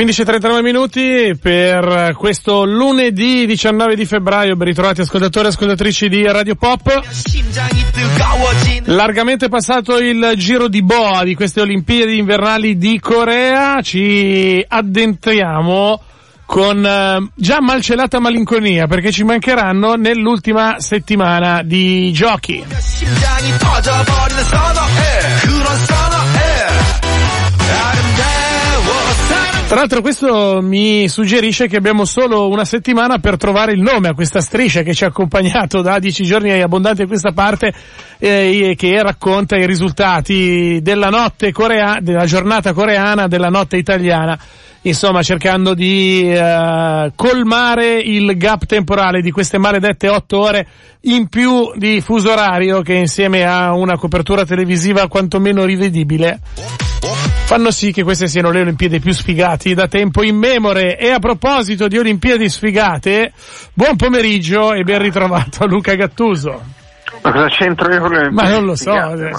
[0.00, 6.54] 15.39 minuti per questo lunedì 19 di febbraio, ben ritrovati ascoltatori e ascoltatrici di Radio
[6.54, 7.02] Pop.
[8.84, 16.02] Largamente passato il giro di boa di queste Olimpiadi invernali di Corea, ci addentriamo
[16.46, 22.64] con eh, già malcelata malinconia perché ci mancheranno nell'ultima settimana di giochi.
[29.70, 34.14] Tra l'altro questo mi suggerisce che abbiamo solo una settimana per trovare il nome a
[34.14, 37.72] questa striscia che ci ha accompagnato da dieci giorni abbondanti a questa parte
[38.18, 44.36] eh, che racconta i risultati della notte coreana, della giornata coreana, della notte italiana.
[44.82, 50.66] Insomma cercando di uh, colmare il gap temporale di queste maledette otto ore
[51.02, 56.40] in più di fuso orario che insieme a una copertura televisiva quantomeno rivedibile
[57.50, 60.96] fanno sì che queste siano le Olimpiadi più sfigate da tempo immemore.
[60.96, 63.32] E a proposito di Olimpiadi sfigate,
[63.72, 66.62] buon pomeriggio e ben ritrovato a Luca Gattuso.
[67.20, 68.92] Ma cosa c'entro io con le Ma non lo so.
[68.92, 69.32] Eh,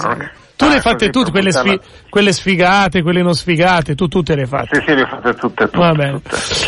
[0.56, 4.34] tu le hai ah, fatte tutte, quelle, sfi- quelle, sfigate, quelle non sfigate, tu tutte
[4.34, 4.80] le hai fatte.
[4.80, 5.64] Sì, sì, le ho fatte tutte.
[5.64, 6.20] tutte Va bene.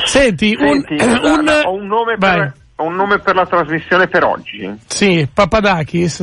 [0.06, 4.24] Senti, Senti un, un, ho, un nome per, ho un nome per la trasmissione per
[4.24, 4.78] oggi.
[4.86, 6.20] Sì, Papadakis?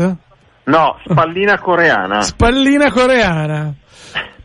[0.64, 2.24] No, spallina coreana.
[2.24, 3.76] Spallina coreana.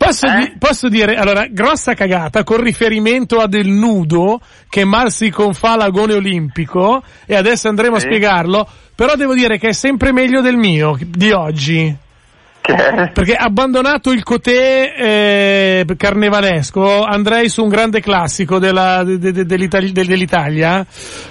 [0.07, 0.39] Posso, eh?
[0.39, 5.75] di- posso, dire, allora, grossa cagata con riferimento a del nudo che mal si confà
[5.75, 8.05] l'agone olimpico e adesso andremo sì.
[8.05, 12.05] a spiegarlo, però devo dire che è sempre meglio del mio, di oggi.
[12.67, 13.11] Perché?
[13.13, 19.47] Perché abbandonato il cotè eh, carnevalesco, andrei su un grande classico della, de, de, de,
[19.47, 20.85] dell'Italia, dell'Italia,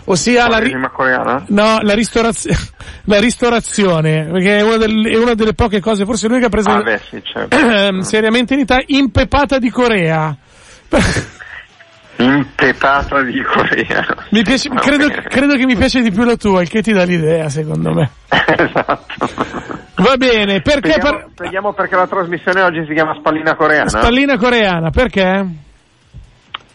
[0.06, 2.48] ossia la, ri- no, la, ristoraz-
[3.06, 6.82] la, ristorazione, perché è una, del, è una, delle poche cose, forse l'unica presa ah,
[6.82, 7.58] beh, sì, certo.
[7.58, 10.36] eh, seriamente in Italia, impepata di Corea.
[12.18, 14.06] Impepata di Corea.
[14.30, 17.04] Mi piace, credo, credo, che mi piace di più la tua, il che ti dà
[17.04, 18.10] l'idea, secondo me.
[18.30, 19.85] esatto.
[19.96, 20.92] Va bene, perché...
[20.92, 23.90] Spieghiamo, par- spieghiamo perché la trasmissione oggi si chiama Spallina Coreana.
[23.90, 25.64] Spallina Coreana, perché?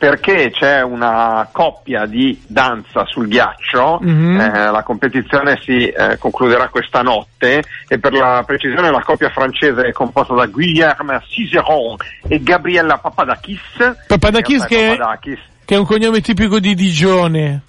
[0.00, 4.40] perché c'è una coppia di danza sul ghiaccio, mm-hmm.
[4.40, 9.82] eh, la competizione si eh, concluderà questa notte e per la precisione la coppia francese
[9.82, 14.06] è composta da Guillerme Cizeron e Gabriella Papadakis.
[14.06, 15.38] Papadakis che, Papadakis.
[15.66, 17.60] che è un cognome tipico di Digione.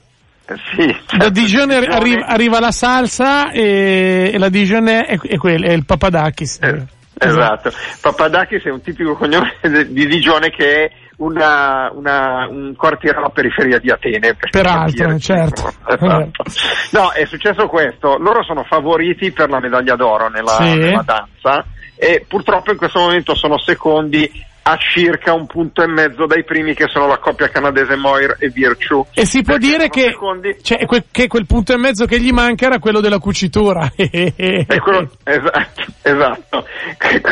[0.75, 1.95] Sì, certo, da Digione, Digione.
[1.95, 6.59] Arriva, arriva, la salsa e, e la Digione è, è, quel, è il Papadakis.
[6.61, 6.83] Eh,
[7.17, 9.55] esatto, Papadakis è un tipico cognome
[9.89, 14.35] di Digione che è una, una, un quartiere alla periferia di Atene.
[14.35, 15.73] Per Peraltro, capire, certo.
[15.87, 16.43] Esatto.
[16.91, 20.75] No, è successo questo, loro sono favoriti per la medaglia d'oro nella, sì.
[20.77, 26.25] nella danza e purtroppo in questo momento sono secondi a circa un punto e mezzo
[26.25, 29.05] dai primi che sono la coppia canadese Moir e Virtue.
[29.13, 30.15] E si può dire che,
[30.61, 33.91] cioè, que, che, quel punto e mezzo che gli manca era quello della cucitura.
[33.95, 36.65] quello, esatto, esatto.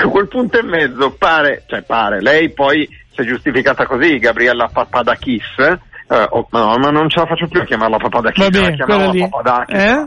[0.10, 5.78] Quel punto e mezzo pare, cioè pare, lei poi si è giustificata così, Gabriella Papadakis,
[6.12, 9.12] eh, oh, no, ma non ce la faccio più a chiamarla Papadakis, Vabbè, la chiamava
[9.12, 9.76] Papadakis.
[9.78, 10.06] Eh?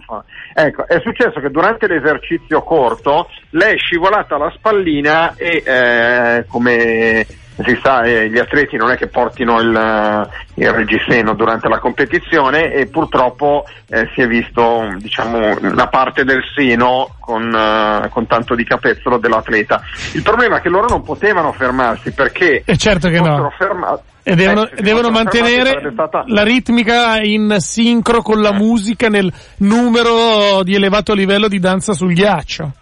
[0.55, 7.25] Ecco, è successo che durante l'esercizio corto lei è scivolata alla spallina e eh, come
[7.57, 12.73] si sa, eh, gli atleti non è che portino il, il, reggiseno durante la competizione
[12.73, 18.55] e purtroppo eh, si è visto diciamo, una parte del seno con, uh, con, tanto
[18.55, 19.83] di capezzolo dell'atleta.
[20.15, 23.53] Il problema è che loro non potevano fermarsi perché eh certo che no.
[23.57, 26.25] Ferma- e devono, eh, devono mantenere stata...
[26.29, 32.15] la ritmica in sincro con la musica nel numero di elevato livello di danza sul
[32.15, 32.73] ghiaccio.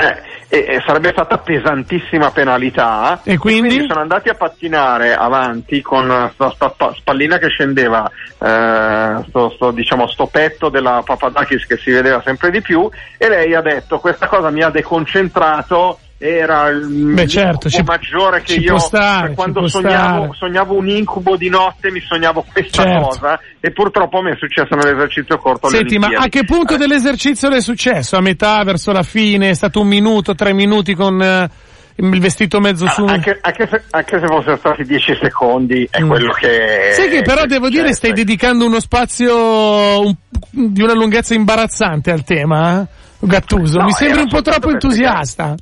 [0.00, 3.66] Eh, e, e sarebbe stata pesantissima penalità e quindi?
[3.66, 3.86] e quindi?
[3.88, 9.70] sono andati a pattinare avanti con sta, sta, sta spallina che scendeva eh, sto, sto,
[9.72, 13.98] diciamo, sto petto della Papadakis che si vedeva sempre di più e lei ha detto
[13.98, 20.32] questa cosa mi ha deconcentrato era Beh, certo, ci, maggiore che io stare, quando sognavo,
[20.32, 23.06] sognavo, un incubo di notte mi sognavo questa certo.
[23.06, 26.76] cosa e purtroppo mi è successo nell'esercizio corto Senti, ma a che punto eh.
[26.76, 28.16] dell'esercizio le è successo?
[28.16, 29.50] A metà, verso la fine?
[29.50, 31.48] È stato un minuto, tre minuti con eh,
[31.94, 33.04] il vestito mezzo su?
[33.04, 36.08] Anche, anche, se, anche, se, fossero stati dieci secondi è mm.
[36.08, 36.90] quello che...
[36.94, 40.14] Sai che però devo dire stai dedicando uno spazio un,
[40.50, 42.86] di una lunghezza imbarazzante al tema, eh?
[43.20, 45.54] Gattuso, no, mi sembri un po' troppo entusiasta.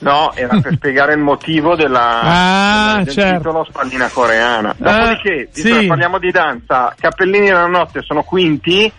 [0.00, 3.36] No, era per spiegare il motivo della, ah, del certo.
[3.38, 4.74] titolo spallina coreana.
[4.76, 5.86] Dopodiché, ah, sì.
[5.86, 8.90] parliamo di danza, Cappellini della notte sono quinti,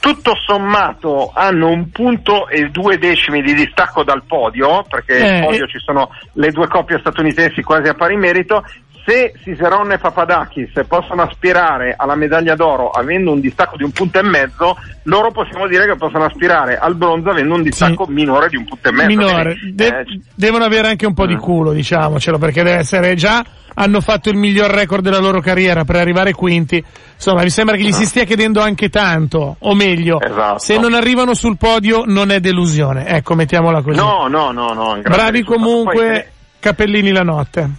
[0.00, 5.44] tutto sommato hanno un punto e due decimi di distacco dal podio, perché Eh, il
[5.44, 8.64] podio e- ci sono le due coppie statunitensi quasi a pari merito.
[9.04, 14.18] Se Cicerone e Papadakis possono aspirare alla medaglia d'oro avendo un distacco di un punto
[14.18, 18.56] e mezzo, loro possiamo dire che possono aspirare al bronzo avendo un distacco minore di
[18.56, 19.06] un punto e mezzo.
[19.06, 19.56] minore.
[19.72, 20.04] De- eh,
[20.34, 21.38] devono avere anche un po' di Mm.
[21.40, 23.44] culo, diciamocelo, perché deve essere già
[23.74, 26.84] hanno fatto il miglior record della loro carriera per arrivare quinti.
[27.14, 30.58] Insomma, mi sembra che gli si stia chiedendo anche tanto, o meglio, Esatto.
[30.58, 33.06] se non arrivano sul podio non è delusione.
[33.06, 33.96] Ecco, mettiamola così.
[33.98, 34.98] no, no, no, no.
[35.02, 35.44] Bravi risultato.
[35.54, 36.24] comunque, Poi,
[36.60, 37.70] capellini la notte.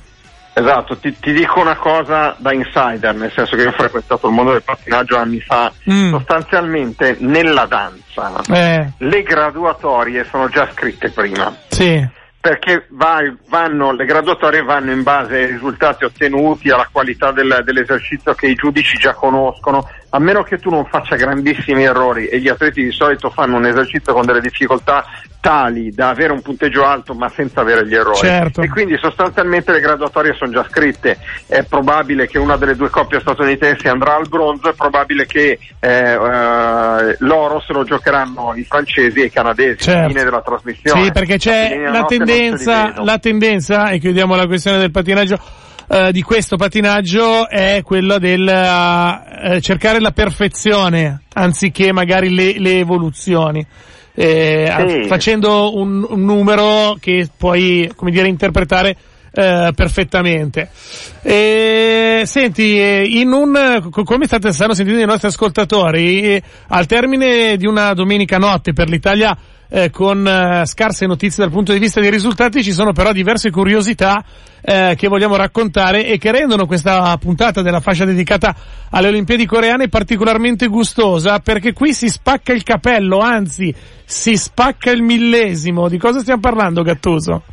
[0.54, 4.34] Esatto, ti, ti dico una cosa da insider, nel senso che io ho frequentato il
[4.34, 6.10] mondo del pattinaggio anni fa, Mm.
[6.12, 12.06] sostanzialmente nella danza Eh, le graduatorie sono già scritte prima, sì.
[12.42, 18.34] perché vai- vanno, le graduatorie vanno in base ai risultati ottenuti, alla qualità del- dell'esercizio
[18.34, 22.50] che i giudici già conoscono, a meno che tu non faccia grandissimi errori e gli
[22.50, 25.06] atleti di solito fanno un esercizio con delle difficoltà
[25.42, 28.16] tali da avere un punteggio alto ma senza avere gli errori.
[28.16, 28.62] Certo.
[28.62, 31.18] E quindi sostanzialmente le graduatorie sono già scritte,
[31.48, 35.90] è probabile che una delle due coppie statunitensi andrà al bronzo, è probabile che eh,
[35.90, 40.08] eh, l'oro se lo giocheranno i francesi e i canadesi alla Certo.
[40.10, 41.04] fine della trasmissione.
[41.04, 45.40] Sì, perché c'è la tendenza, la tendenza, e chiudiamo la questione del patinaggio,
[45.90, 52.80] eh, di questo patinaggio è quello del eh, cercare la perfezione anziché magari le, le
[52.80, 53.66] evoluzioni.
[54.14, 55.08] Eh, Sì.
[55.08, 58.96] facendo un, un numero che puoi, come dire, interpretare
[59.34, 60.70] eh, perfettamente.
[61.22, 66.86] E, senti, eh, in un, co- come state, stanno sentendo i nostri ascoltatori, eh, al
[66.86, 69.38] termine di una domenica notte per l'Italia
[69.74, 73.50] eh, con eh, scarse notizie dal punto di vista dei risultati, ci sono però diverse
[73.50, 74.22] curiosità
[74.62, 78.54] eh, che vogliamo raccontare e che rendono questa puntata della fascia dedicata
[78.90, 83.74] alle Olimpiadi coreane particolarmente gustosa perché qui si spacca il capello, anzi
[84.04, 85.88] si spacca il millesimo.
[85.88, 87.44] Di cosa stiamo parlando, Gattuso?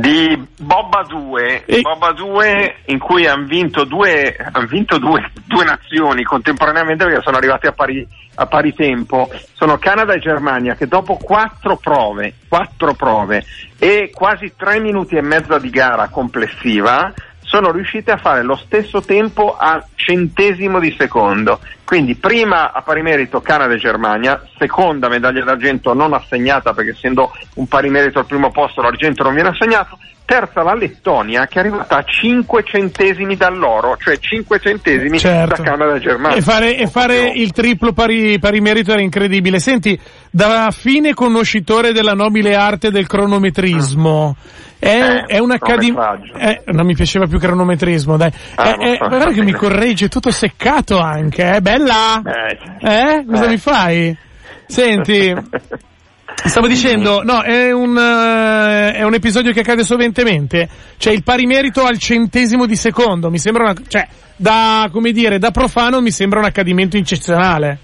[0.00, 5.64] Di Bobba 2, E- Bobba 2 in cui hanno vinto due, han vinto due, due
[5.64, 8.06] nazioni contemporaneamente perché sono arrivati a pari,
[8.36, 9.28] a pari tempo.
[9.54, 13.44] Sono Canada e Germania che dopo quattro prove, quattro prove
[13.78, 17.12] e quasi tre minuti e mezzo di gara complessiva
[17.48, 21.60] sono riuscite a fare lo stesso tempo a centesimo di secondo.
[21.82, 27.32] Quindi prima a pari merito Canada e Germania, seconda medaglia d'argento non assegnata perché essendo
[27.54, 31.60] un pari merito al primo posto l'argento non viene assegnato, terza la Lettonia che è
[31.60, 35.62] arrivata a 5 centesimi dall'oro, cioè 5 centesimi Certo.
[35.62, 36.36] da Canada e Germania.
[36.36, 39.58] E fare, e fare il triplo pari, pari merito era incredibile.
[39.58, 39.98] Senti,
[40.30, 44.36] da fine conoscitore della nobile arte del cronometrismo,
[44.78, 45.94] è, Eh, è un'accademia.
[45.94, 46.34] cronometraggio.
[46.38, 48.30] Eh, non mi piaceva più cronometrismo, dai.
[48.54, 49.08] Ah, Eh, eh, so.
[49.08, 51.60] guarda che mi corregge, tutto seccato anche, eh?
[51.60, 52.22] Bella?
[52.24, 53.24] Eh, Eh?
[53.26, 53.48] Cosa Eh.
[53.48, 54.16] mi fai?
[54.66, 55.34] Senti,
[56.44, 60.68] stavo dicendo, no, è un, eh, è un episodio che accade soventemente.
[60.96, 65.38] Cioè il pari merito al centesimo di secondo, mi sembra una, cioè, da, come dire,
[65.38, 67.78] da profano mi sembra un accadimento eccezionale.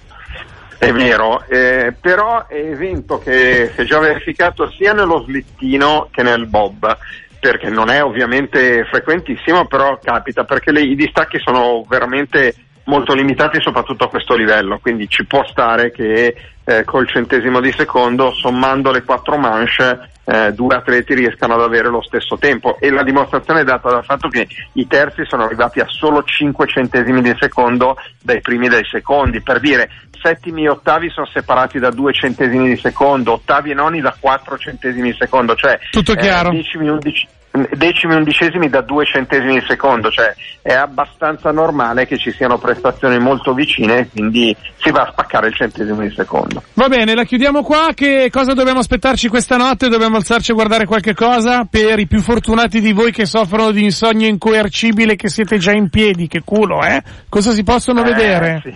[0.84, 6.22] È vero, eh, però è evento che si è già verificato sia nello slittino che
[6.22, 6.96] nel bob,
[7.40, 12.54] perché non è ovviamente frequentissimo, però capita, perché le- i distacchi sono veramente
[12.84, 16.34] molto limitati soprattutto a questo livello, quindi ci può stare che
[16.66, 21.88] eh, col centesimo di secondo, sommando le quattro manche, eh, due atleti riescano ad avere
[21.88, 22.78] lo stesso tempo.
[22.80, 26.66] E la dimostrazione è data dal fatto che i terzi sono arrivati a solo 5
[26.66, 29.90] centesimi di secondo dai primi e dai secondi, per dire
[30.24, 34.56] settimi e ottavi sono separati da 2 centesimi di secondo, ottavi e noni da 4
[34.56, 36.50] centesimi di secondo, cioè Tutto chiaro.
[36.50, 37.28] decimi, undici-
[37.74, 43.18] decimi undicesimi da 2 centesimi di secondo, cioè è abbastanza normale che ci siano prestazioni
[43.20, 46.62] molto vicine, quindi si va a spaccare il centesimo di secondo.
[46.72, 47.90] Va bene, la chiudiamo qua.
[47.94, 49.88] Che cosa dobbiamo aspettarci questa notte?
[49.88, 51.64] Dobbiamo alzarci a guardare qualche cosa?
[51.70, 55.90] Per i più fortunati di voi che soffrono di insonnia incoercibile che siete già in
[55.90, 57.02] piedi, che culo, eh?
[57.28, 58.60] Cosa si possono Eh, vedere?
[58.64, 58.74] sì.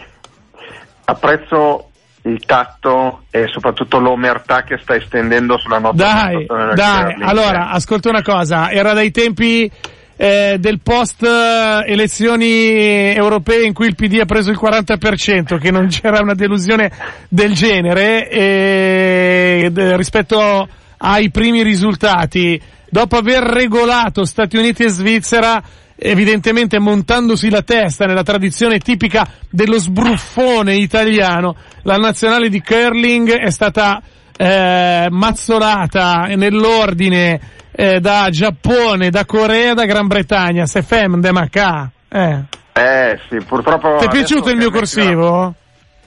[1.10, 1.88] Apprezzo
[2.24, 8.22] il tatto e soprattutto l'omertà che sta estendendo sulla nostra Dai, dai, allora, ascolta una
[8.22, 9.70] cosa, era dai tempi
[10.16, 15.70] eh, del post eh, elezioni europee in cui il PD ha preso il 40%, che
[15.70, 16.90] non c'era una delusione
[17.30, 22.60] del genere e, d- rispetto ai primi risultati.
[22.90, 25.62] Dopo aver regolato Stati Uniti e Svizzera,
[25.98, 33.50] evidentemente montandosi la testa nella tradizione tipica dello sbruffone italiano, la nazionale di curling è
[33.50, 34.00] stata
[34.36, 37.40] eh, mazzolata nell'ordine
[37.72, 40.66] eh, da Giappone, da Corea, da Gran Bretagna.
[40.66, 41.90] Se fem de Macà.
[42.08, 42.44] Eh.
[42.72, 43.96] Eh sì, purtroppo...
[43.98, 45.54] Ti è piaciuto il mio corsivo?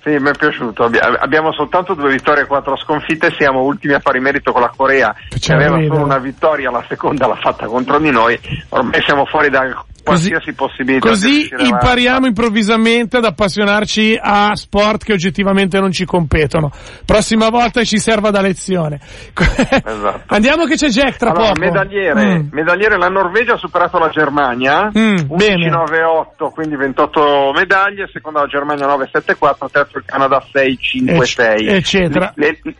[0.03, 0.89] Sì, mi è piaciuto.
[1.19, 5.13] Abbiamo soltanto due vittorie e quattro sconfitte, siamo ultimi a pari merito con la Corea,
[5.39, 8.39] che aveva solo una vittoria, la seconda l'ha fatta contro di noi.
[8.69, 11.09] Ormai siamo fuori da qualsiasi possibilità.
[11.09, 16.71] Così impariamo improvvisamente ad appassionarci a sport che oggettivamente non ci competono.
[17.05, 18.99] Prossima volta ci serva da lezione.
[19.33, 20.21] Esatto.
[20.33, 21.59] Andiamo che c'è Jack tra allora, poco.
[21.59, 22.47] Medagliere, mm.
[22.51, 28.87] medagliere, la Norvegia ha superato la Germania, mm, 11-9-8, quindi 28 medaglie, seconda la Germania
[28.87, 31.69] 9-7-4, terzo il Canada 6-5-6.
[31.69, 32.31] Eccetera.
[32.35, 32.75] Le, le,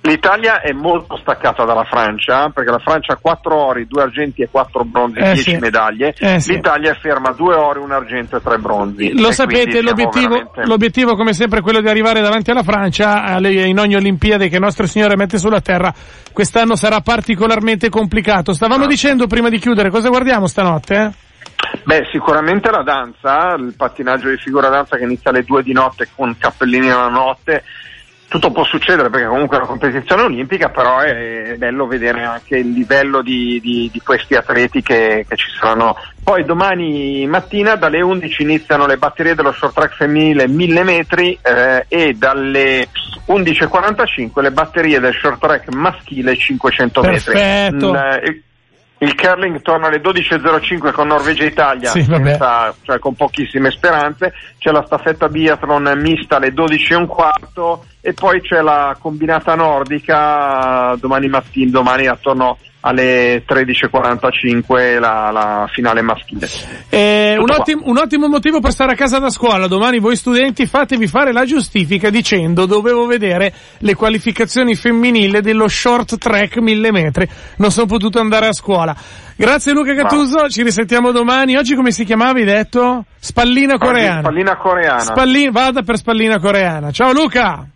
[0.00, 4.48] L'Italia è molto staccata dalla Francia perché la Francia ha 4 ori, 2 argenti e
[4.50, 5.56] 4 bronzi, eh 10 sì.
[5.58, 6.14] medaglie.
[6.18, 9.12] Eh L'Italia è ferma 2 ori, 1 argento e 3 bronzi.
[9.20, 10.64] Lo e sapete, l'obiettivo, veramente...
[10.64, 14.86] l'obiettivo, come sempre è quello di arrivare davanti alla Francia in ogni Olimpiade che Nostro
[14.86, 15.92] Signore mette sulla terra.
[16.32, 18.54] Quest'anno sarà particolarmente complicato.
[18.54, 18.88] Stavamo ah.
[18.88, 20.94] dicendo prima di chiudere, cosa guardiamo stanotte?
[20.94, 21.10] Eh?
[21.84, 26.08] Beh, sicuramente la danza, il pattinaggio di figura danza che inizia alle 2 di notte
[26.16, 27.64] con cappellini alla notte
[28.34, 32.72] tutto può succedere perché comunque è una competizione olimpica, però è bello vedere anche il
[32.72, 35.94] livello di, di, di questi atleti che, che, ci saranno.
[36.20, 41.84] Poi domani mattina dalle 11 iniziano le batterie dello short track femminile 1000 metri eh,
[41.86, 42.88] e dalle
[43.28, 47.92] 11.45 le batterie del short track maschile 500 Perfetto.
[47.92, 48.28] metri.
[48.30, 48.42] Il,
[48.98, 54.32] il curling torna alle 12.05 con Norvegia e Italia, sì, senza, cioè con pochissime speranze.
[54.58, 61.70] C'è la staffetta biathlon mista alle 12.15 e poi c'è la combinata nordica domani mattina,
[61.70, 66.46] domani attorno alle 13.45 la, la finale maschile.
[66.90, 69.68] Eh, un, ottimo, un, ottimo, motivo per stare a casa da scuola.
[69.68, 76.18] Domani voi studenti fatevi fare la giustifica dicendo dovevo vedere le qualificazioni femminili dello short
[76.18, 77.26] track 1000 metri.
[77.56, 78.94] Non sono potuto andare a scuola.
[79.34, 80.48] Grazie Luca Gattuso, wow.
[80.48, 81.56] ci risentiamo domani.
[81.56, 83.06] Oggi come si chiamava, hai detto?
[83.18, 84.20] Spallina coreana.
[84.20, 85.00] Spallina coreana.
[85.00, 86.90] Spallina, vada per spallina coreana.
[86.90, 87.66] Ciao Luca!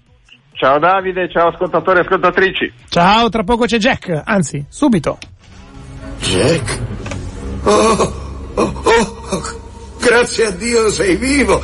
[0.58, 2.72] Ciao Davide, ciao ascoltatori e ascoltatrici.
[2.88, 5.16] Ciao, tra poco c'è Jack, anzi, subito.
[6.18, 6.80] Jack?
[7.62, 8.12] Oh,
[8.54, 9.42] oh, oh,
[10.00, 11.60] grazie a Dio sei vivo.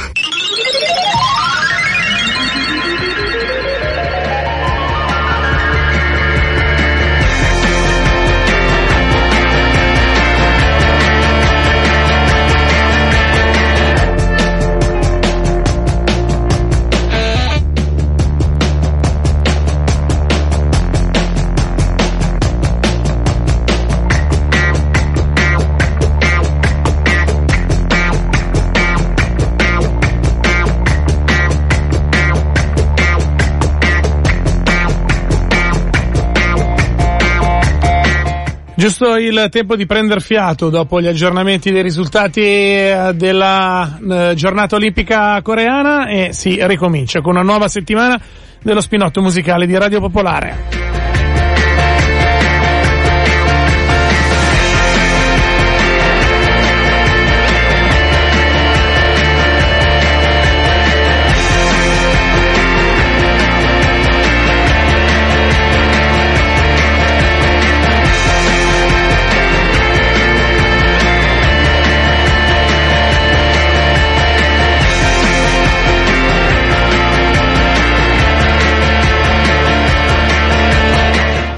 [38.85, 44.77] Giusto il tempo di prendere fiato dopo gli aggiornamenti dei risultati eh, della eh, giornata
[44.77, 48.21] olimpica coreana e si ricomincia con una nuova settimana
[48.61, 50.84] dello spinotto musicale di Radio Popolare.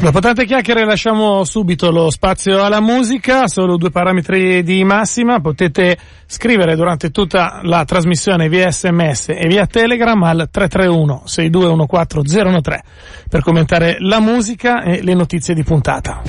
[0.06, 5.98] Dopo tante chiacchiere lasciamo subito lo spazio alla musica, solo due parametri di massima, potete
[6.26, 12.82] scrivere durante tutta la trasmissione via sms e via telegram al 331 6214
[13.28, 16.22] per commentare la musica e le notizie di puntata.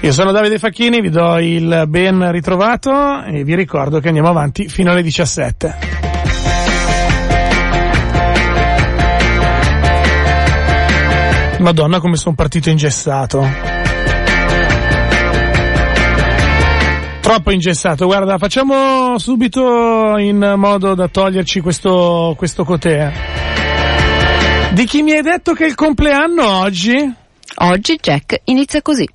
[0.00, 4.70] Io sono Davide Facchini, vi do il ben ritrovato e vi ricordo che andiamo avanti
[4.70, 6.07] fino alle 17.
[11.58, 13.46] Madonna come sono partito ingessato.
[17.20, 23.12] Troppo ingessato, guarda, facciamo subito in modo da toglierci questo, questo cotè.
[24.72, 27.14] Di chi mi hai detto che è il compleanno oggi?
[27.56, 29.06] Oggi Jack inizia così.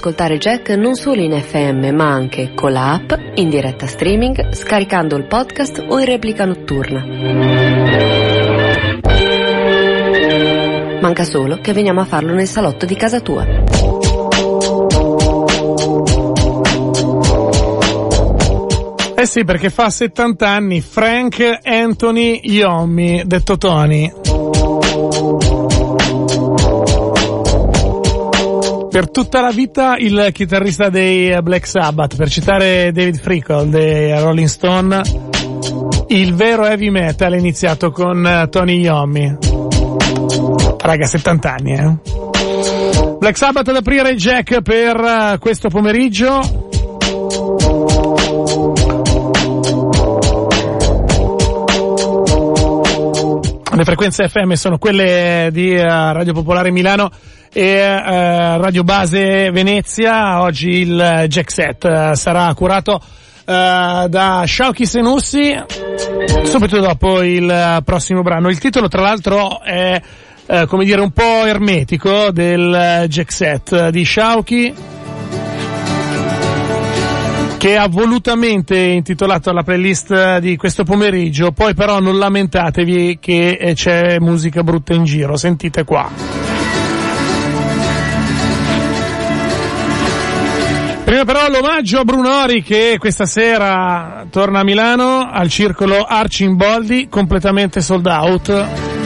[0.00, 5.14] Ascoltare Jack non solo in FM ma anche con la app, in diretta streaming, scaricando
[5.14, 7.04] il podcast o in replica notturna.
[11.02, 13.46] Manca solo che veniamo a farlo nel salotto di casa tua.
[19.16, 24.19] Eh sì, perché fa 70 anni Frank Anthony Yomi, detto Tony.
[28.90, 34.48] Per tutta la vita il chitarrista dei Black Sabbath, per citare David Frickle dei Rolling
[34.48, 35.00] Stone,
[36.08, 39.36] il vero heavy metal è iniziato con Tony Yomi.
[40.78, 43.18] Raga, 70 anni, eh.
[43.18, 46.59] Black Sabbath ad aprire il jack per questo pomeriggio.
[53.80, 57.10] Le frequenze FM sono quelle di uh, Radio Popolare Milano
[57.50, 60.42] e uh, Radio Base Venezia.
[60.42, 63.00] Oggi il Jack Set uh, sarà curato
[63.42, 65.60] da Shauki Senussi
[66.44, 68.48] subito dopo il prossimo brano.
[68.48, 70.00] Il titolo tra l'altro è
[70.68, 74.72] come dire un po' ermetico del Jack Set di Shauki
[77.60, 83.74] che ha volutamente intitolato la playlist di questo pomeriggio, poi però non lamentatevi che eh,
[83.74, 86.10] c'è musica brutta in giro, sentite qua.
[91.04, 97.82] Prima però l'omaggio a Brunori che questa sera torna a Milano al circolo Arcimboldi completamente
[97.82, 98.99] sold out.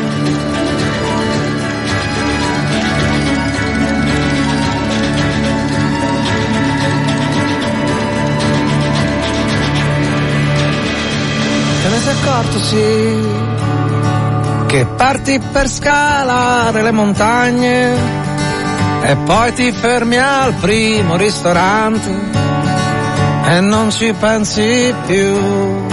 [12.54, 13.42] Accorto sì
[14.66, 17.94] che parti per scalare le montagne
[19.02, 22.10] e poi ti fermi al primo ristorante
[23.46, 25.86] e non ci pensi più.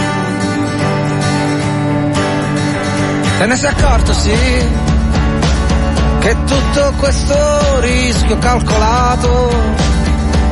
[3.38, 4.36] Te ne sei accorto sì
[6.20, 9.50] che tutto questo rischio calcolato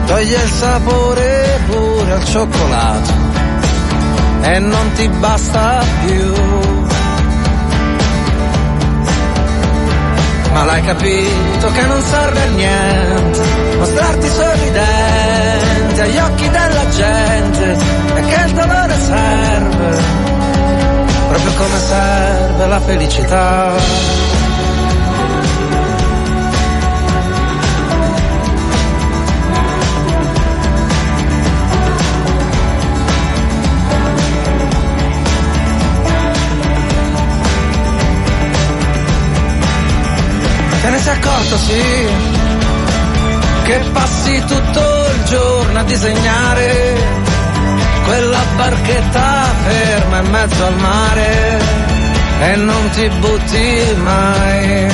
[0.07, 3.30] toglie il sapore pure al cioccolato
[4.42, 6.33] e non ti basta più.
[10.53, 13.40] Ma l'hai capito che non serve a niente
[13.79, 17.76] mostrarti sorridente agli occhi della gente
[18.14, 20.20] e che il dolore serve
[21.29, 24.30] proprio come serve la felicità.
[41.56, 42.06] Sì,
[43.64, 46.94] che passi tutto il giorno a disegnare
[48.04, 51.58] quella barchetta ferma in mezzo al mare
[52.40, 54.88] e non ti butti mai.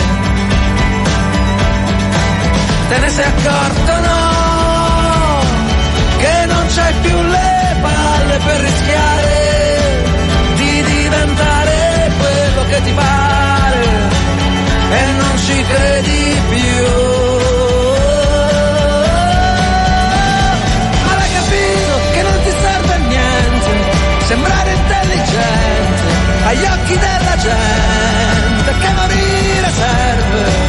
[2.89, 5.41] Te ne sei accorto, no,
[6.19, 10.05] che non c'hai più le palle per rischiare
[10.55, 13.26] di diventare quello che ti pare
[15.67, 16.85] ci credi più.
[21.05, 23.71] Ma l'hai capito che non ti serve a niente
[24.27, 26.05] sembrare intelligente
[26.45, 30.66] agli occhi della gente, che morire serve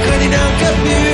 [0.00, 1.07] 和你两个女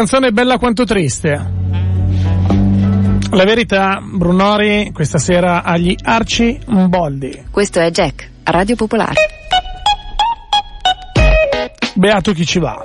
[0.00, 1.28] canzone è bella quanto triste.
[3.32, 7.48] La verità, Brunori, questa sera agli Arci Mboldi.
[7.50, 9.20] Questo è Jack, Radio Popolare.
[11.92, 12.82] Beato chi ci va.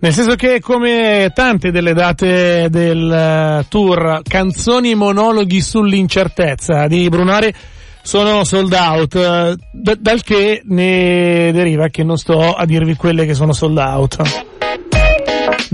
[0.00, 7.08] Nel senso che come tante delle date del eh, tour canzoni e monologhi sull'incertezza di
[7.08, 7.54] Brunari
[8.02, 13.24] sono sold out, eh, d- dal che ne deriva che non sto a dirvi quelle
[13.24, 14.52] che sono sold out.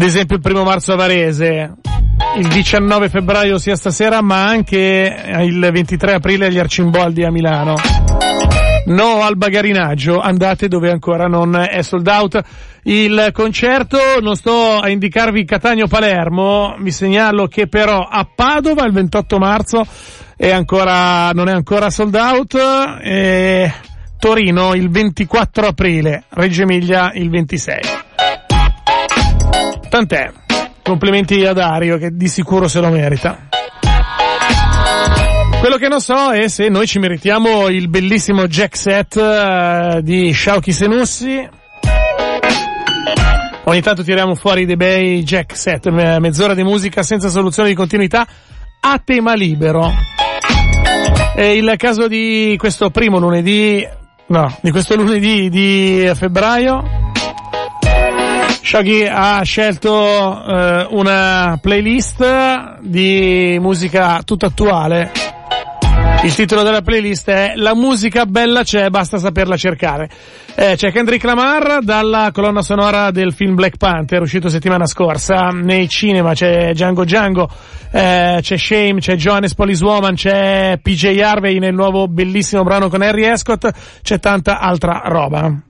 [0.01, 1.75] Ad esempio il primo marzo a Varese,
[2.39, 7.75] il 19 febbraio sia stasera, ma anche il 23 aprile agli Arcimboldi a Milano.
[8.87, 12.43] No al bagarinaggio, andate dove ancora non è sold out.
[12.85, 18.87] Il concerto, non sto a indicarvi Catania o Palermo, vi segnalo che però a Padova
[18.87, 19.87] il 28 marzo
[20.35, 22.59] è ancora, non è ancora sold out,
[23.03, 23.71] e
[24.19, 28.00] Torino il 24 aprile, Reggio Emilia il 26.
[29.91, 30.31] Tant'è.
[30.83, 33.49] Complimenti a Dario che di sicuro se lo merita.
[35.59, 40.33] Quello che non so è se noi ci meritiamo il bellissimo jack set uh, di
[40.33, 41.47] Shauki Senussi.
[43.65, 48.25] Ogni tanto tiriamo fuori dei bei jack set, mezz'ora di musica senza soluzione di continuità
[48.81, 49.93] a tema libero.
[51.35, 53.85] E il caso di questo primo lunedì,
[54.29, 57.11] no, di questo lunedì di febbraio,
[58.71, 59.91] Shaggy ha scelto
[60.47, 65.11] eh, una playlist di musica tutta attuale.
[66.23, 70.09] Il titolo della playlist è La musica bella c'è, basta saperla cercare.
[70.55, 75.49] Eh, c'è Kendrick Lamar dalla colonna sonora del film Black Panther uscito settimana scorsa.
[75.49, 77.49] Nei cinema c'è Django Django,
[77.91, 83.25] eh, c'è Shame, c'è Johannes Woman, c'è PJ Harvey nel nuovo bellissimo brano con Harry
[83.25, 83.69] Escott,
[84.01, 85.61] c'è tanta altra roba.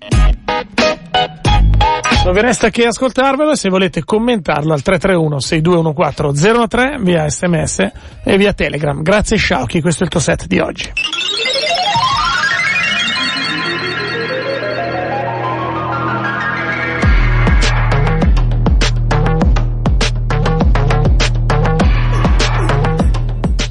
[2.24, 7.90] Non vi resta che ascoltarvelo e se volete commentarlo al 331-6214-03 via sms
[8.22, 9.02] e via telegram.
[9.02, 10.92] Grazie Sciauchi, questo è il tuo set di oggi.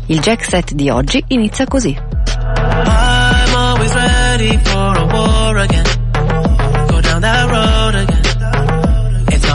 [0.07, 1.95] Il jack set di oggi inizia così.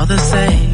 [0.04, 0.73] All the same.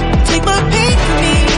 [0.43, 1.50] Pray for me?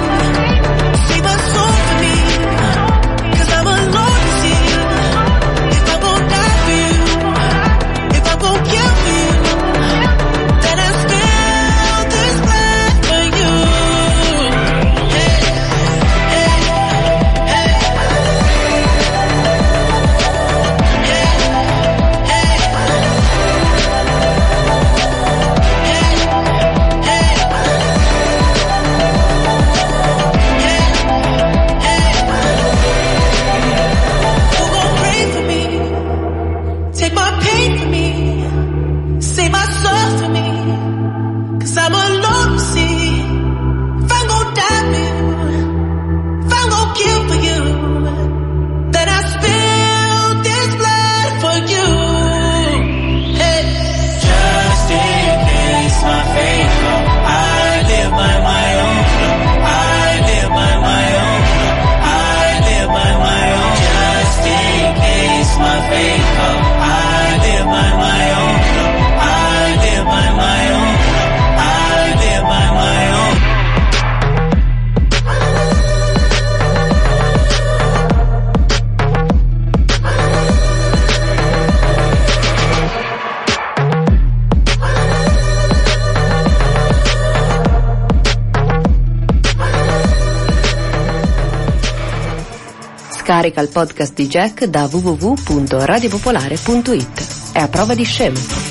[93.44, 97.52] Scarica il podcast di Jack da www.radiopopolare.it.
[97.52, 98.63] È a prova di scemo.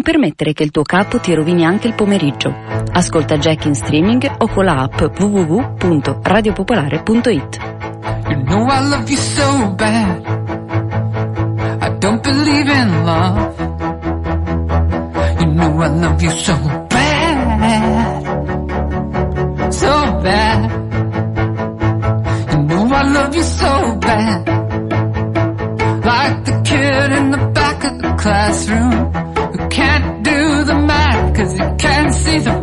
[0.00, 2.54] Permettere che il tuo capo ti rovini anche il pomeriggio.
[2.92, 7.58] Ascolta Jack in streaming o con la app www.radiopopolare.it.
[8.30, 10.22] You know I love you so bad.
[11.82, 13.54] I don't believe in love.
[15.40, 16.54] You know I love you so
[16.88, 18.22] bad.
[19.72, 20.70] So bad.
[22.52, 24.46] You know I love you so bad.
[26.04, 29.10] Like the kid in the back of the classroom.
[32.32, 32.61] days of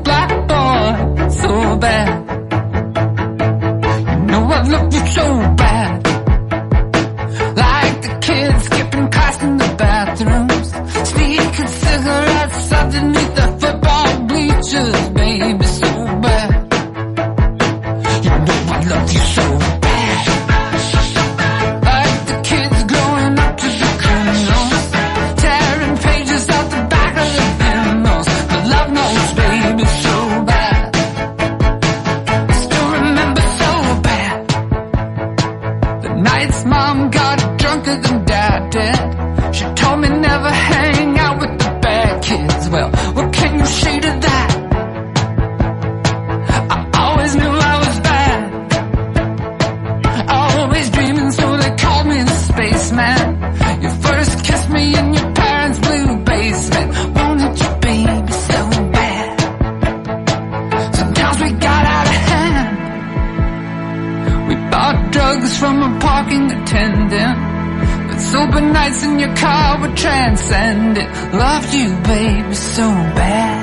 [68.59, 71.09] The nights in your car were transcendent.
[71.33, 73.59] Loved you, baby, so bad.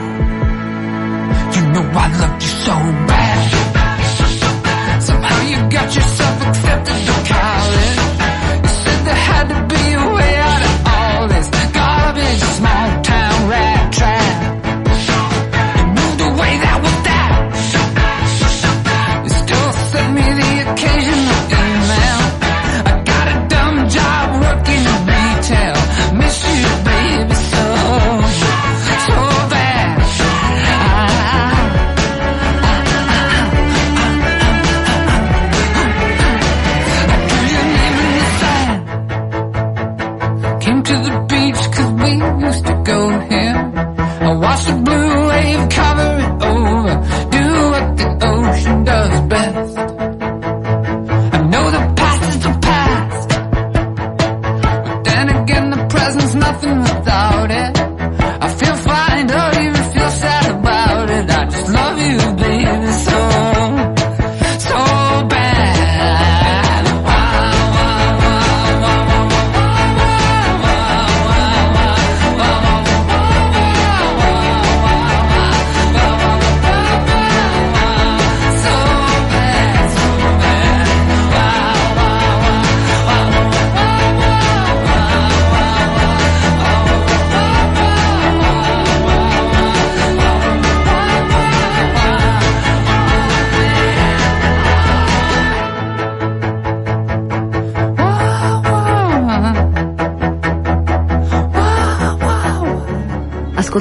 [1.55, 2.73] You know I loved you so
[3.11, 5.03] bad.
[5.03, 6.36] Somehow you got yourself.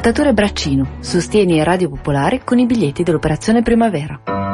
[0.05, 4.44] Portatore Braccino sostiene Radio Popolare con i biglietti dell'Operazione Primavera.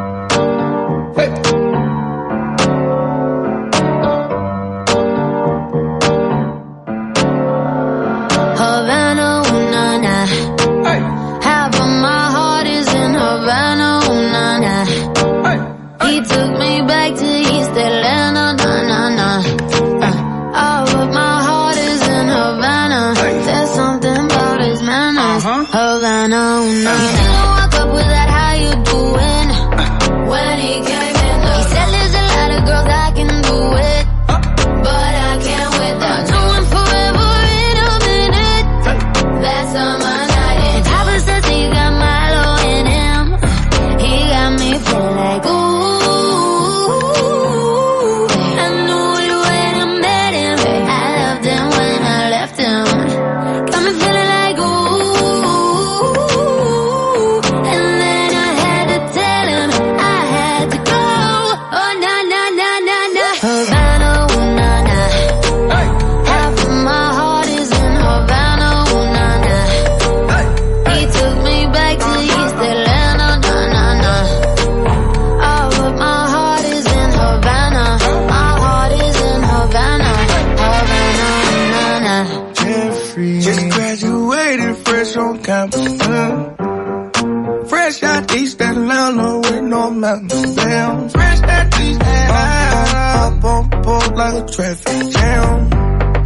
[86.22, 87.68] Atlanta.
[87.68, 91.10] Fresh out East Atlanta with no mountains down.
[91.10, 92.92] Fresh out East Atlanta.
[93.22, 95.70] Up on pole like a traffic jam.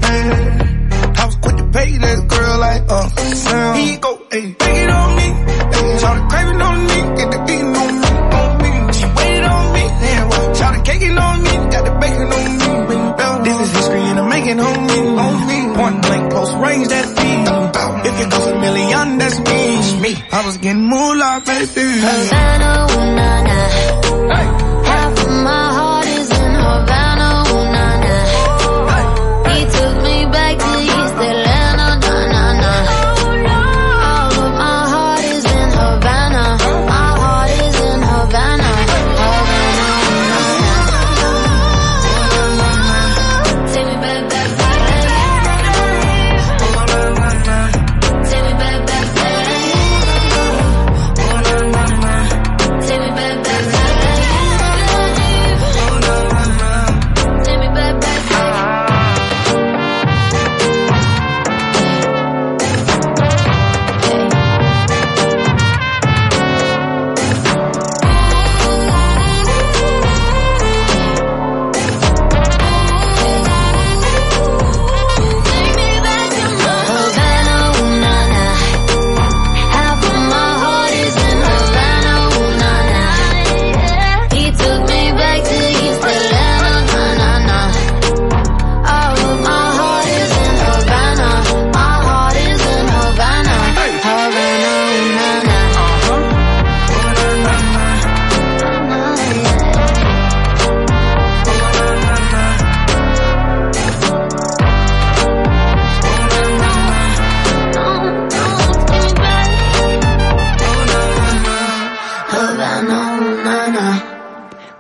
[0.02, 1.14] Yeah.
[1.18, 3.76] I was quick to pay that girl like Uncle Sam.
[3.78, 5.28] He go, hey, take it on me.
[5.76, 8.08] Hey, Try craving on me, get the beating on me,
[8.40, 8.94] on me.
[8.94, 10.82] She waited on me, yeah.
[10.84, 12.44] Cake it on me, got the bacon on
[12.90, 12.96] me.
[13.46, 15.45] This is history and I'm making homie
[16.46, 17.34] close range, that's me.
[18.08, 20.02] If you goes a million, that's me.
[20.02, 20.24] me.
[20.32, 22.00] I was getting moolah, baby.
[22.00, 24.36] Havana, ooh, nah, nah.
[24.36, 24.48] Hey.
[24.90, 27.15] Half of my heart is in Havana.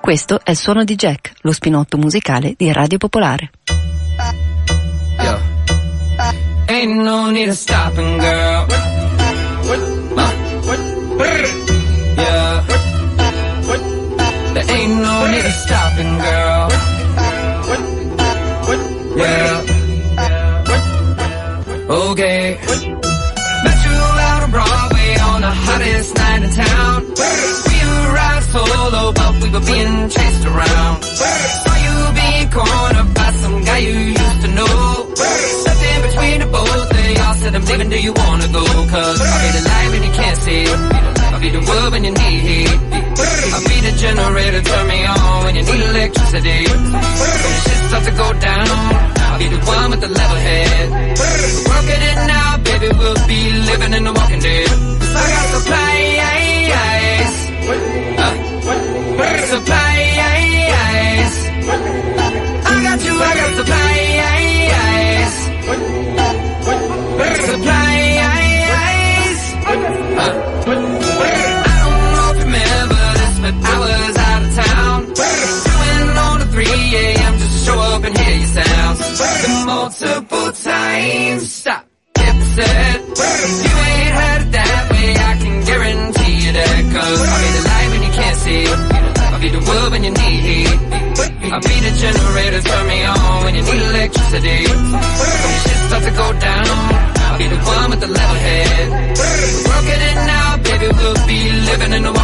[0.06, 3.50] Questo è il suono di Jack, lo spinotto musicale di Radio Popolare.
[5.18, 5.42] Yeah.
[6.68, 8.68] Ain't no need of stopping, girl.
[10.14, 10.32] Uh.
[12.18, 12.66] Yeah.
[14.54, 16.70] There ain't no need of stopping, girl.
[19.16, 19.64] Yeah.
[21.90, 22.60] Okay.
[23.64, 27.75] Met you out on Broadway on the hottest night in town.
[28.56, 31.04] Solo, but we were being chased around.
[31.04, 34.76] Saw you being cornered by some guy you used to know.
[35.60, 38.64] Stepped in between the both of y'all, said I'm leaving, do you wanna go?
[38.64, 40.64] Cause I'll be the light when you can't see.
[40.72, 42.80] I'll be the wood when you need heat.
[43.52, 46.60] I'll be the generator, turn me on when you need electricity.
[46.72, 48.68] When shit starts to go down,
[49.20, 50.88] I'll be the one with the level head.
[51.72, 54.70] Working it now, baby, we'll be living in the walking dead.
[54.72, 56.06] I got supplies.
[58.18, 58.45] Uh,
[59.48, 61.36] supplies.
[62.68, 65.34] I got you, I got supplies.
[67.46, 68.26] Supplies.
[69.68, 69.70] I
[71.84, 75.00] don't remember this, but I was out of town.
[75.70, 77.34] Doing on the 3 a.m.
[77.38, 79.00] just to show up and hear your sounds.
[79.66, 81.52] Multiple times.
[81.52, 81.86] Stop.
[82.56, 82.66] The.
[82.66, 87.55] You ain't heard it that way, I can guarantee you that.
[89.46, 90.80] Be the wood when you need heat.
[91.54, 94.60] I'll be the generator, turn me on when you need electricity.
[94.66, 96.68] When the shit starts to go down,
[97.26, 98.90] I'll be the one with the level head.
[98.90, 102.15] We're working it now, baby, we'll be living in the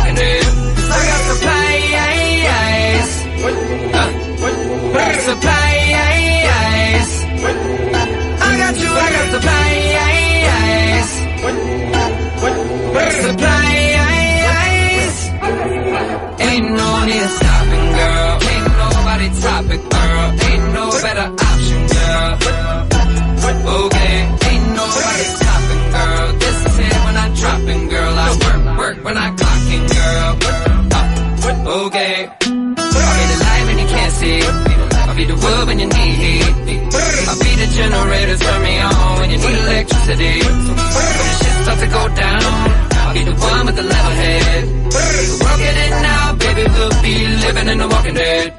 [40.11, 40.39] electricity.
[40.43, 42.43] When the shit starts to go down,
[42.91, 44.65] I'll be the one with the level head.
[44.65, 48.53] We're working it now, baby, we'll be living in the walking dead.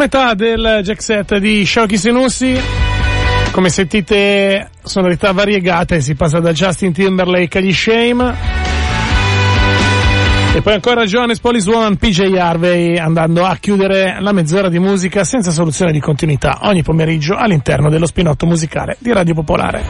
[0.00, 2.58] Metà del jack set di Shoki Senussi,
[3.50, 8.34] come sentite, sonorità variegate, si passa da Justin Timberlake agli Shame.
[10.54, 15.22] E poi ancora Johannes Police Woman, PJ Harvey, andando a chiudere la mezz'ora di musica
[15.22, 19.84] senza soluzione di continuità ogni pomeriggio all'interno dello spinotto musicale di Radio Popolare.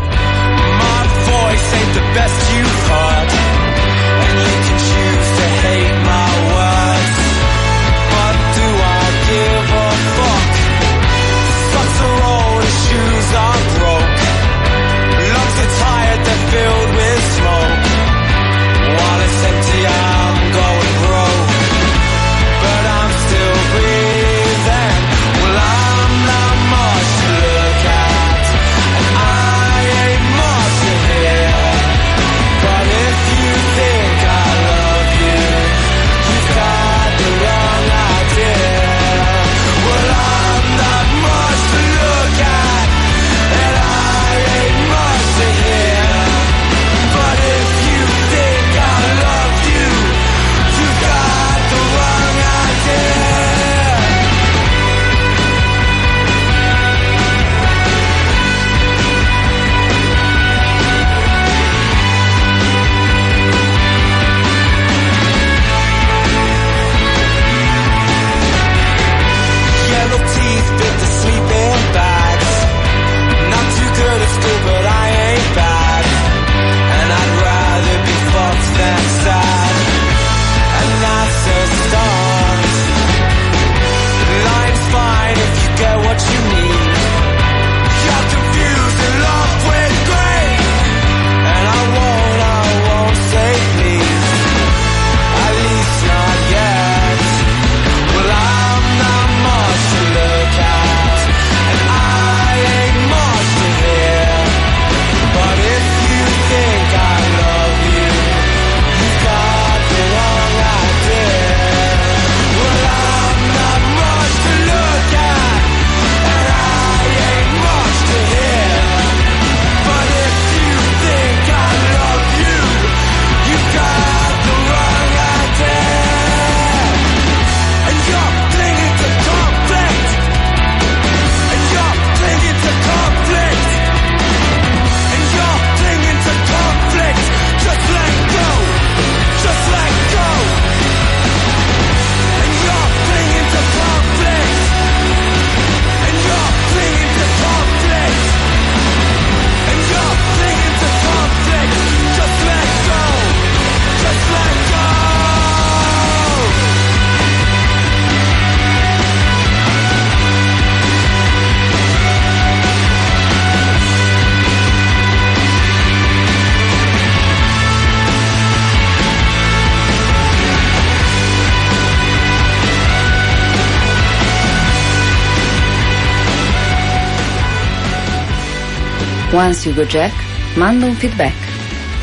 [179.40, 180.12] Once you go Jack,
[180.56, 181.32] manda un feedback.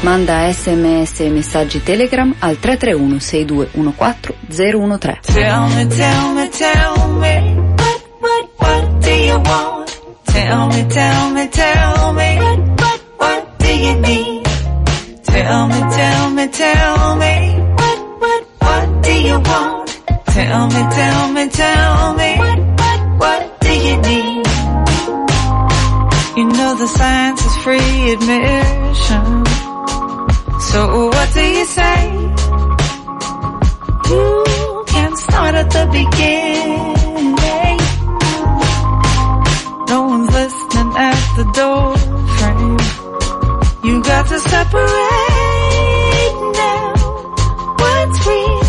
[0.02, 5.20] Manda sms e messaggi Telegram al 331 6214 013.
[5.22, 10.02] Tell me, tell me, tell me, what, what, what do you want?
[10.26, 14.44] Tell me, tell me, tell me, what, what, what do you need?
[15.22, 19.90] Tell me, tell me, tell me, what, what, what do you want?
[20.26, 24.27] Tell me, tell me, tell me, what, what, what do you need?
[26.38, 29.46] You know the science is free admission.
[30.70, 32.12] So what do you say?
[34.12, 37.36] You can start at the beginning.
[39.90, 41.98] No one's listening at the door
[42.38, 42.78] frame.
[43.84, 44.76] You got to separate
[46.62, 46.94] now.
[47.82, 48.62] What's real?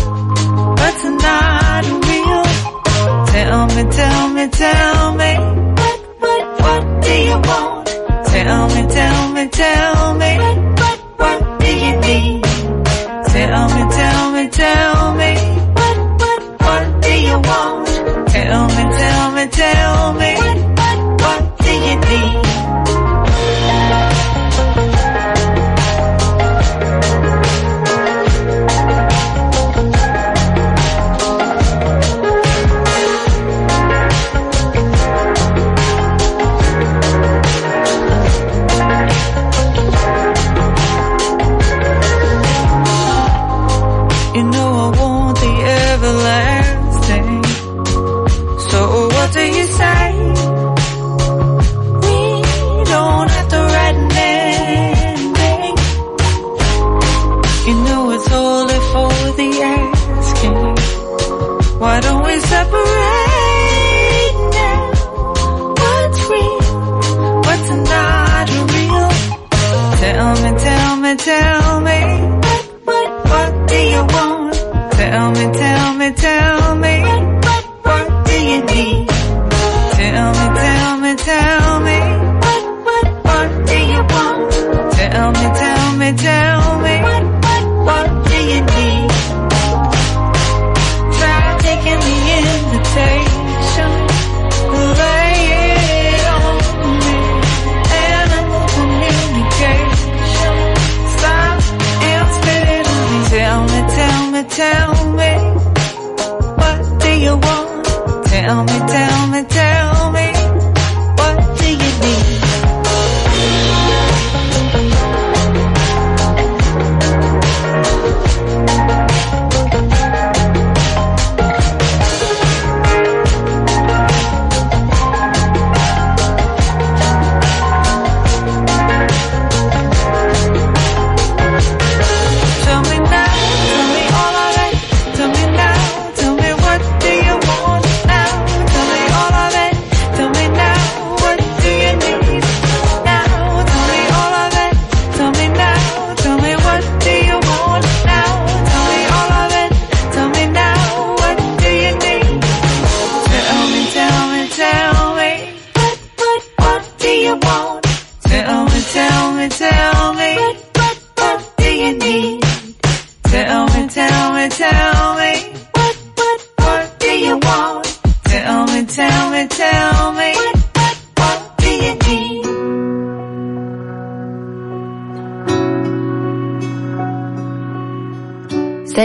[0.73, 2.45] What's not real?
[3.27, 5.68] Tell me, tell me, tell me.
[7.09, 7.87] Do you want?
[8.27, 9.98] Tell me, tell me, tell me.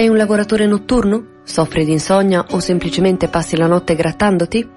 [0.05, 1.41] Sei un lavoratore notturno?
[1.45, 4.69] Soffri di insonnia o semplicemente passi la notte grattandoti?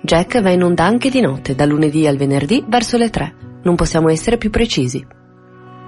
[0.00, 3.34] Jack va in onda anche di notte, dal lunedì al venerdì verso le 3.
[3.64, 5.04] Non possiamo essere più precisi.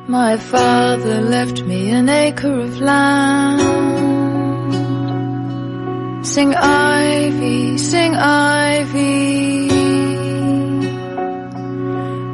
[0.06, 3.60] My father left me an acre of land.
[6.22, 9.68] Sing ivy, sing ivy.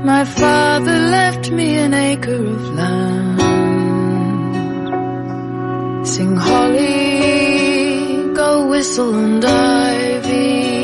[0.02, 3.33] My father left me an acre of land.
[6.04, 10.74] Sing holly, go whistle and ivy.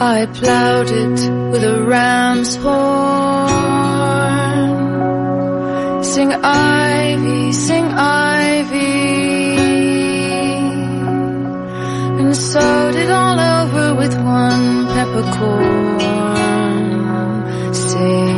[0.00, 1.20] I plowed it
[1.50, 3.50] with a ram's horn.
[6.04, 9.00] Sing ivy, sing ivy.
[12.20, 16.29] And sowed it all over with one peppercorn.
[18.00, 18.28] Sing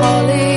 [0.00, 0.49] holly,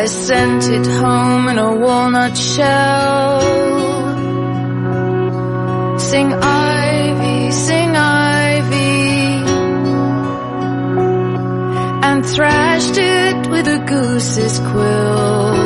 [0.00, 3.40] I sent it home in a walnut shell.
[5.98, 9.42] Sing ivy, sing ivy,
[12.08, 15.56] and thrashed it with a goose's quill.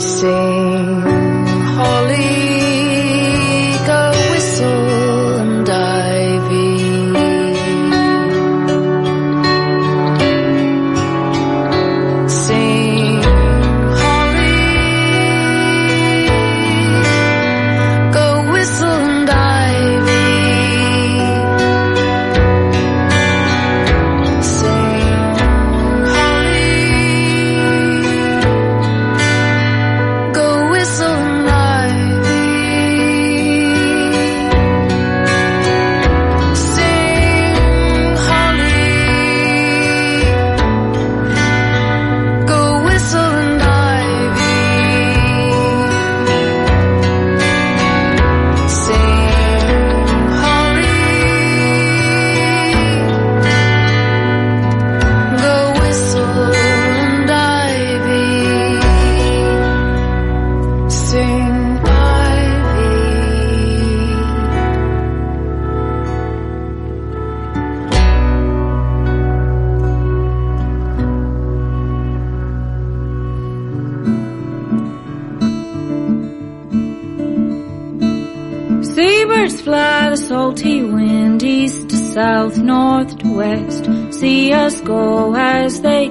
[0.00, 1.02] Sing
[1.76, 2.37] holly,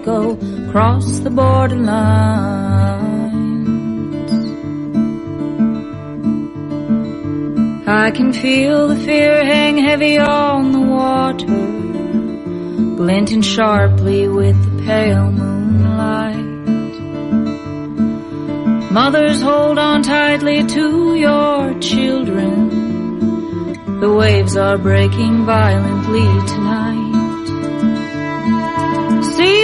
[0.08, 1.86] go across the borderlines.
[7.86, 11.46] I can feel the fear hang heavy on the water,
[12.96, 16.48] glinting sharply with the pale moonlight.
[18.90, 22.54] Mothers, hold on tightly to your children.
[24.00, 26.77] The waves are breaking violently tonight.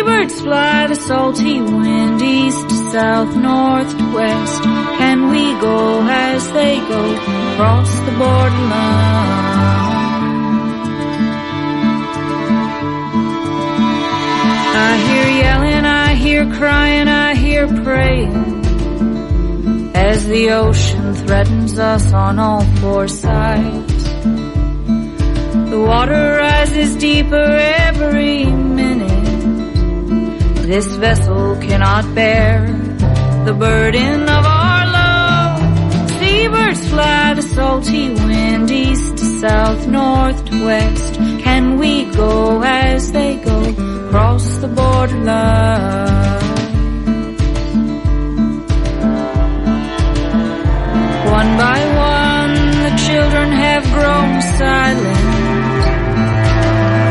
[0.04, 4.64] Seabirds fly the salty wind east to south, north to west.
[4.64, 8.74] Can we go as they go across the borderline?
[14.76, 18.66] I hear yelling, I hear crying, I hear praying
[19.96, 24.04] as the ocean threatens us on all four sides.
[25.70, 28.73] The water rises deeper every.
[30.64, 32.66] This vessel cannot bear
[33.44, 36.10] the burden of our love.
[36.12, 41.16] Seabirds fly the salty wind east to south, north to west.
[41.44, 43.60] Can we go as they go
[44.08, 46.40] across the borderline?
[51.40, 51.80] One by
[52.14, 52.56] one,
[52.88, 55.84] the children have grown silent.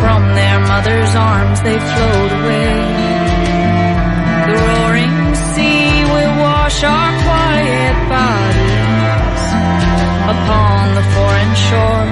[0.01, 2.92] From their mother's arms, they float away.
[6.73, 9.45] Wash our quiet bodies
[10.33, 12.07] upon the foreign shore,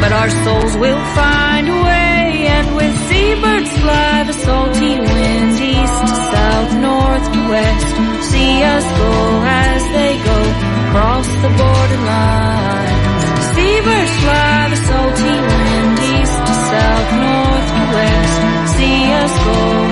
[0.00, 2.46] but our souls will find a way.
[2.46, 7.90] And with seabirds fly the salty wind east south, north to west.
[8.30, 9.12] See us go
[9.46, 10.38] as they go
[10.84, 12.92] across the borderlines.
[13.54, 18.34] Seabirds fly the salty wind east to south, north to west.
[18.76, 19.83] See us go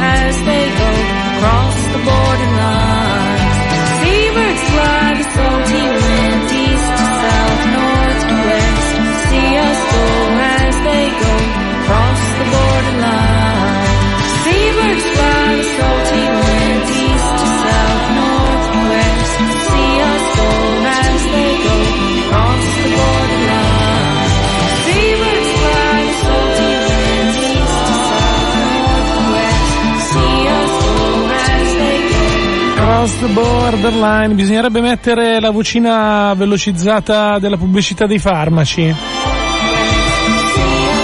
[33.29, 38.95] borderline, bisognerebbe mettere la vocina velocizzata della pubblicità dei farmaci.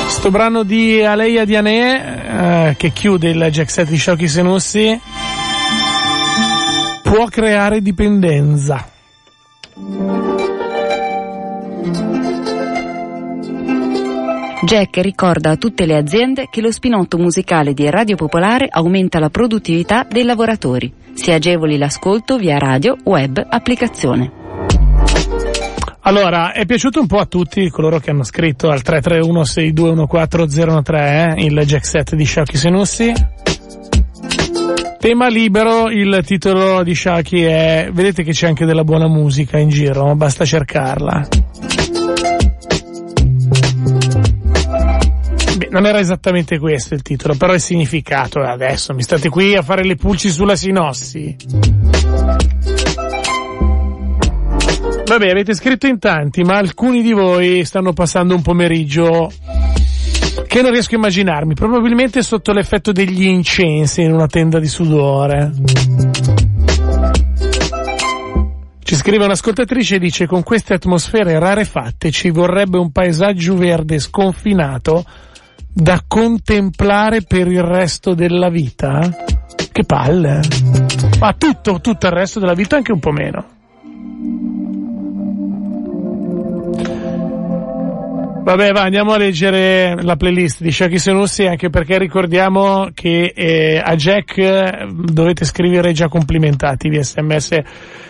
[0.09, 5.01] Sto brano di Aleia Dianè, eh, che chiude il jack set di Sciocchi Senussi,
[7.03, 8.89] può creare dipendenza.
[14.69, 19.31] Jack ricorda a tutte le aziende che lo spinotto musicale di Radio Popolare aumenta la
[19.31, 20.93] produttività dei lavoratori.
[21.15, 24.31] Si agevoli l'ascolto via radio, web, applicazione.
[26.01, 31.63] Allora, è piaciuto un po' a tutti coloro che hanno scritto al 331-6214013 eh, il
[31.65, 33.11] jack set di Sciocchi Senussi?
[34.99, 39.71] Tema libero, il titolo di Shaki è Vedete che c'è anche della buona musica in
[39.71, 41.27] giro, basta cercarla.
[45.71, 48.95] Non era esattamente questo il titolo, però il significato è adesso.
[48.95, 51.37] Mi state qui a fare le pulci sulla sinossi.
[55.07, 59.33] Vabbè, avete scritto in tanti, ma alcuni di voi stanno passando un pomeriggio
[60.47, 65.51] che non riesco a immaginarmi, probabilmente sotto l'effetto degli incensi in una tenda di sudore.
[68.83, 75.05] Ci scrive un'ascoltatrice e dice con queste atmosfere rarefatte ci vorrebbe un paesaggio verde sconfinato
[75.73, 79.09] da contemplare per il resto della vita.
[79.71, 80.41] Che palle.
[81.21, 83.47] Ma tutto, tutto il resto della vita anche un po' meno.
[88.49, 93.79] Vabbè, va, andiamo a leggere la playlist di Shaki Senussi anche perché ricordiamo che eh,
[93.85, 97.59] a Jack eh, dovete scrivere già complimentati via sms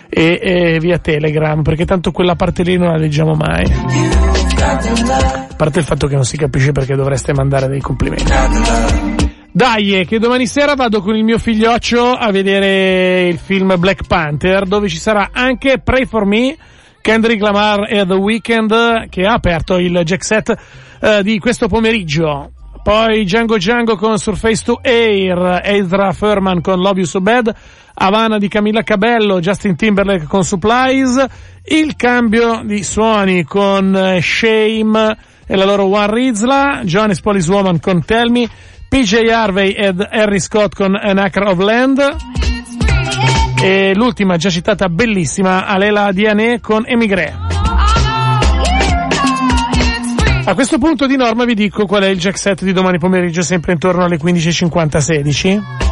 [0.09, 3.63] e, e via telegram perché tanto quella parte lì non la leggiamo mai.
[4.59, 8.31] A parte il fatto che non si capisce perché dovreste mandare dei complimenti.
[9.51, 14.65] Dai, che domani sera vado con il mio figlioccio a vedere il film Black Panther
[14.65, 16.55] dove ci sarà anche Pray For Me
[17.01, 20.55] Kendrick Lamar e The Weeknd che ha aperto il jack set
[21.01, 22.51] eh, di questo pomeriggio.
[22.83, 27.53] Poi Django Django con Surface to Air, Ezra Furman con Love You So Bad,
[28.01, 31.25] Havana di Camilla Cabello, Justin Timberlake con Supplies,
[31.65, 37.79] il cambio di suoni con eh, Shame e la loro One Rizla, Johannes Police Woman
[37.81, 38.47] con Tell Me,
[38.87, 42.15] PJ Harvey ed Harry Scott con An Acre of Land,
[43.61, 47.35] e l'ultima già citata bellissima Alela Diane con Emigre.
[50.45, 53.41] A questo punto di norma vi dico qual è il jack set di domani pomeriggio
[53.41, 55.88] sempre intorno alle 15.50-16.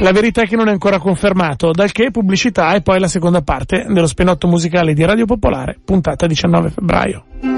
[0.00, 3.40] La verità è che non è ancora confermato, dal che pubblicità e poi la seconda
[3.40, 7.55] parte dello spenotto musicale di Radio Popolare, puntata 19 febbraio.